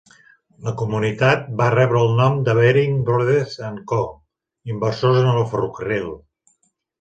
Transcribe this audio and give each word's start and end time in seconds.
La 0.67 0.71
comunitat 0.77 1.43
va 1.59 1.67
rebre 1.73 2.01
el 2.05 2.09
nom 2.19 2.39
de 2.47 2.55
Baring 2.59 2.95
Brothers 3.11 3.53
and 3.69 3.83
Co, 3.93 4.01
inversors 4.75 5.21
en 5.21 5.31
el 5.35 5.47
ferrocarril. 5.53 6.11